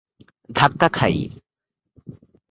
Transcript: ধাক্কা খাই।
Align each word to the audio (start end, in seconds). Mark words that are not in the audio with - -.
ধাক্কা 0.49 0.87
খাই। 0.89 1.15